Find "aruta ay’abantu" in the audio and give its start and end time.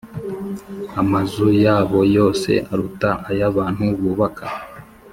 2.71-3.83